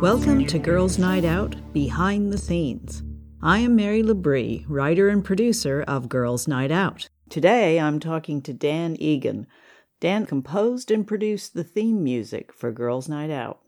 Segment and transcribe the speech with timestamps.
[0.00, 3.03] Welcome to Girls Night Out Behind the Scenes.
[3.46, 7.10] I am Mary Labrie, writer and producer of Girls Night Out.
[7.28, 9.46] Today I'm talking to Dan Egan.
[10.00, 13.60] Dan composed and produced the theme music for Girls Night Out.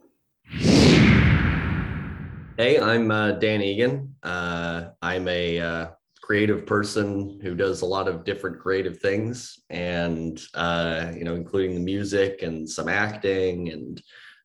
[2.57, 4.15] Hey, I'm uh, Dan Egan.
[4.23, 5.87] Uh, I'm a uh,
[6.23, 11.75] creative person who does a lot of different creative things, and uh, you know, including
[11.75, 14.01] the music and some acting and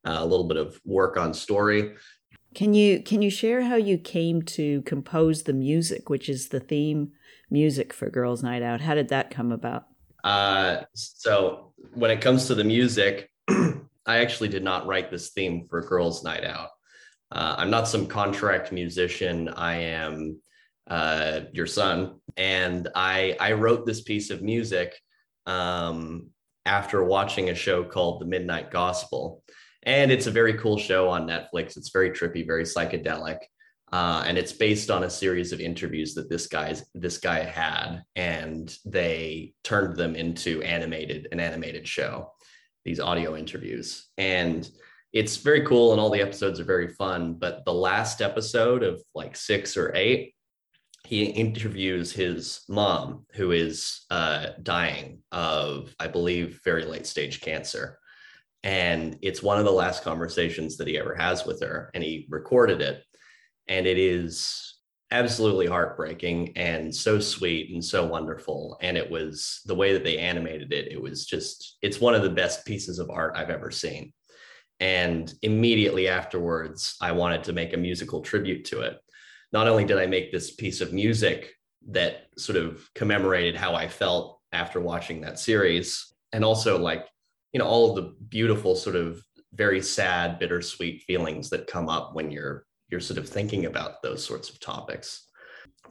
[0.06, 1.94] uh, a little bit of work on story.
[2.54, 6.60] Can you can you share how you came to compose the music, which is the
[6.60, 7.12] theme
[7.50, 8.80] music for Girls Night Out?
[8.80, 9.86] How did that come about?
[10.22, 15.66] Uh, so when it comes to the music, I actually did not write this theme
[15.68, 16.68] for Girls Night Out.
[17.30, 19.48] Uh, I'm not some contract musician.
[19.48, 20.38] I am
[20.88, 24.94] uh, your son, and I I wrote this piece of music
[25.46, 26.28] um,
[26.66, 29.42] after watching a show called The Midnight Gospel
[29.84, 31.76] and it's a very cool show on Netflix.
[31.76, 33.38] It's very trippy, very psychedelic,
[33.92, 38.02] uh, and it's based on a series of interviews that this guy's this guy had,
[38.16, 42.32] and they turned them into animated an animated show.
[42.84, 44.68] These audio interviews, and
[45.12, 47.34] it's very cool, and all the episodes are very fun.
[47.34, 50.34] But the last episode of like six or eight,
[51.04, 57.98] he interviews his mom, who is uh, dying of, I believe, very late stage cancer
[58.64, 62.26] and it's one of the last conversations that he ever has with her and he
[62.30, 63.02] recorded it.
[63.68, 64.76] And it is
[65.10, 68.78] absolutely heartbreaking and so sweet and so wonderful.
[68.80, 72.22] And it was the way that they animated it it was just it's one of
[72.22, 74.12] the best pieces of art i've ever seen.
[74.80, 78.98] And immediately afterwards i wanted to make a musical tribute to it.
[79.52, 81.52] Not only did i make this piece of music
[81.88, 87.06] that sort of commemorated how i felt after watching that series and also like
[87.52, 89.22] you know all of the beautiful sort of
[89.54, 94.24] very sad bittersweet feelings that come up when you're you're sort of thinking about those
[94.24, 95.28] sorts of topics.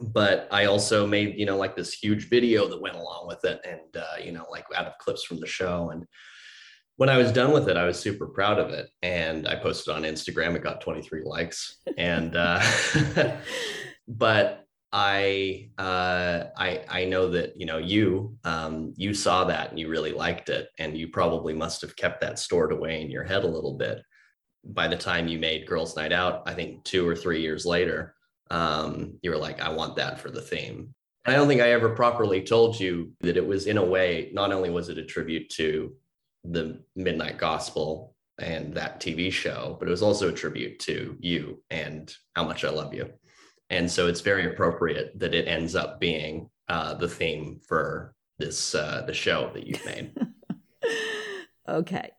[0.00, 3.60] But i also made you know like this huge video that went along with it
[3.64, 5.90] and uh, you know like out of clips from the show.
[5.90, 6.06] And
[6.96, 8.88] when i was done with it i was super proud of it.
[9.02, 11.78] And i posted on instagram it got 23 likes.
[11.96, 12.60] And uh,
[14.08, 14.61] but
[14.92, 19.88] I uh, I I know that you know you um, you saw that and you
[19.88, 23.44] really liked it, and you probably must have kept that stored away in your head
[23.44, 24.02] a little bit.
[24.64, 28.14] By the time you made Girls Night Out, I think two or three years later,
[28.50, 30.94] um, you were like, I want that for the theme.
[31.24, 34.30] I don't think I ever properly told you that it was in a way.
[34.32, 35.94] Not only was it a tribute to
[36.44, 41.62] the Midnight Gospel and that TV show, but it was also a tribute to you
[41.70, 43.10] and how much I love you
[43.72, 48.74] and so it's very appropriate that it ends up being uh, the theme for this
[48.74, 50.12] uh, the show that you've made.
[51.68, 52.10] okay,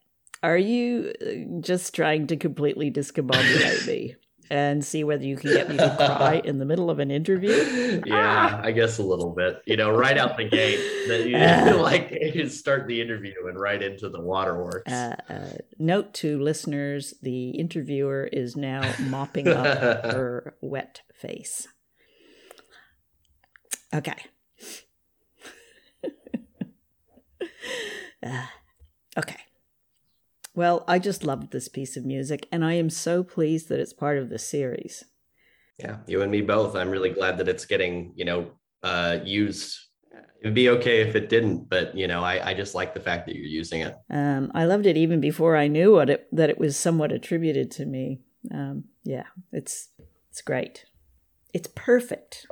[0.42, 4.16] are you uh, just trying to completely discombobulate me?
[4.54, 8.02] and see whether you can get me to cry in the middle of an interview.
[8.06, 9.62] Yeah, I guess a little bit.
[9.66, 13.60] You know, right out the gate, that you uh, like you start the interview and
[13.60, 14.92] right into the waterworks.
[14.92, 19.66] Uh, uh, note to listeners: the interviewer is now mopping up
[20.06, 21.68] her wet face.
[23.94, 24.18] Okay.
[28.26, 28.46] Uh,
[29.18, 29.43] okay.
[30.56, 33.94] Well, I just loved this piece of music, and I am so pleased that it's
[33.94, 35.04] part of the series.
[35.80, 36.76] Yeah, you and me both.
[36.76, 38.52] I'm really glad that it's getting, you know,
[38.84, 39.80] uh, used.
[40.42, 43.26] It'd be okay if it didn't, but you know, I, I just like the fact
[43.26, 43.96] that you're using it.
[44.10, 47.72] Um, I loved it even before I knew what it, that it was somewhat attributed
[47.72, 48.20] to me.
[48.54, 49.90] Um, yeah, it's
[50.30, 50.86] it's great.
[51.54, 52.46] It's perfect.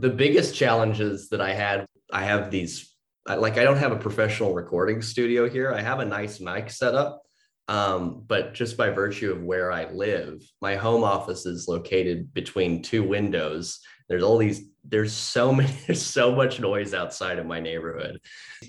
[0.00, 2.94] The biggest challenges that I had, I have these,
[3.26, 5.74] like, I don't have a professional recording studio here.
[5.74, 7.22] I have a nice mic setup.
[7.68, 12.82] Um, but just by virtue of where I live, my home office is located between
[12.82, 13.78] two windows.
[14.08, 18.20] There's all these, there's so many, there's so much noise outside of my neighborhood.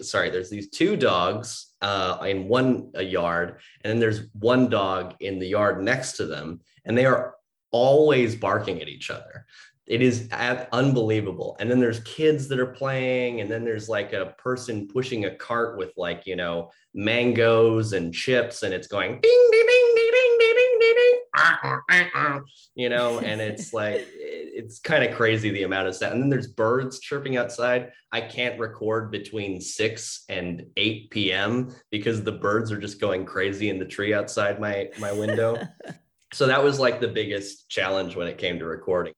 [0.02, 5.40] Sorry, there's these two dogs uh, in one yard, and then there's one dog in
[5.40, 7.36] the yard next to them, and they are
[7.72, 9.46] always barking at each other
[9.92, 10.30] it is
[10.72, 11.58] unbelievable.
[11.60, 15.36] And then there's kids that are playing and then there's like a person pushing a
[15.36, 20.12] cart with like you know mangoes and chips and it's going ding ding ding ding
[20.14, 21.60] ding ding ding ding ah,
[21.90, 22.40] ah, ah,
[22.74, 23.20] you know?
[23.20, 26.14] And it's like it's kind of crazy the amount of stuff.
[26.14, 27.92] And then there's birds chirping outside.
[28.14, 33.68] I can't record between 6 and 8 p.m because the birds are just going crazy
[33.68, 35.62] in the tree outside my my window.
[36.34, 39.12] So that was like the biggest challenge when it came to recording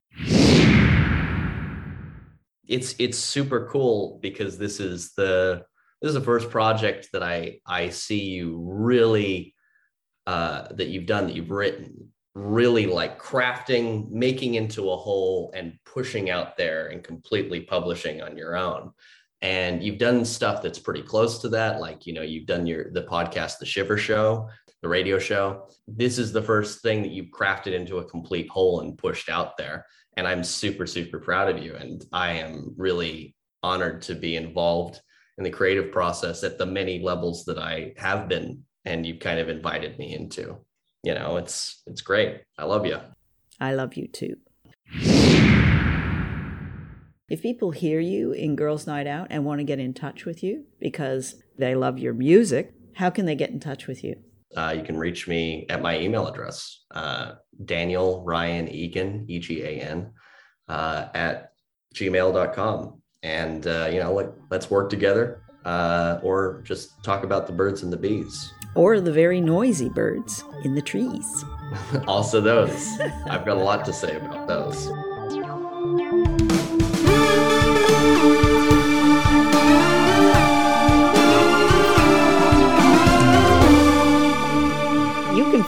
[2.68, 5.64] it's it's super cool because this is the
[6.02, 9.56] this is the first project that I I see you really
[10.28, 15.78] uh, that you've done that you've written really like crafting, making into a whole, and
[15.86, 18.92] pushing out there and completely publishing on your own.
[19.42, 22.92] And you've done stuff that's pretty close to that, like you know you've done your
[22.92, 24.50] the podcast, the Shiver Show,
[24.84, 25.68] the radio show.
[25.88, 29.58] This is the first thing that you've crafted into a complete whole and pushed out
[29.58, 29.86] there
[30.18, 31.76] and I'm super, super proud of you.
[31.76, 35.02] And I am really honored to be involved
[35.38, 39.40] in the creative process at the many levels that I have been and you've kind
[39.40, 40.58] of invited me into.
[41.04, 42.42] You know, it's it's great.
[42.58, 43.00] I love you.
[43.60, 44.36] I love you too.
[47.30, 50.44] If people hear you in Girls Night Out and want to get in touch with
[50.44, 54.18] you because they love your music, how can they get in touch with you?
[54.56, 57.34] Uh, you can reach me at my email address, uh,
[57.66, 60.12] Daniel Ryan Egan, E G A N,
[60.68, 61.52] uh, at
[61.96, 63.02] gmail.com.
[63.22, 67.84] And, uh, you know, let, let's work together uh, or just talk about the birds
[67.84, 68.52] and the bees.
[68.76, 71.46] Or the very noisy birds in the trees.
[72.08, 73.00] also, those.
[73.28, 74.90] I've got a lot to say about those.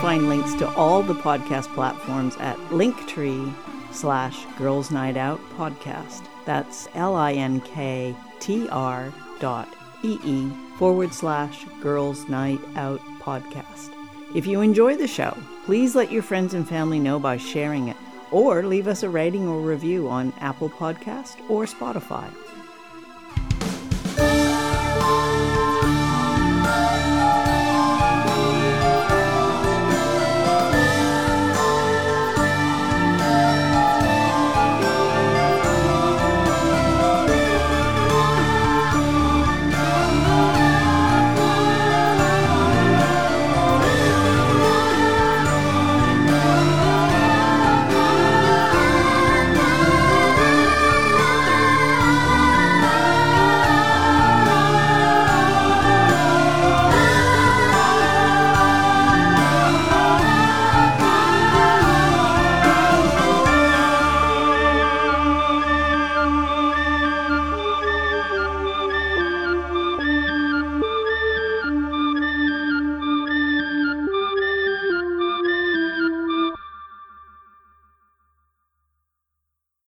[0.05, 3.51] Find links to all the podcast platforms at linktree
[3.91, 6.27] slash Girls Night Out podcast.
[6.45, 8.13] That's L-I-N-K-T-R
[9.39, 13.89] dot E-E forward slash Girls Night Out podcast.
[14.35, 15.35] If you enjoy the show,
[15.65, 17.97] please let your friends and family know by sharing it
[18.29, 22.31] or leave us a rating or review on Apple Podcast or Spotify.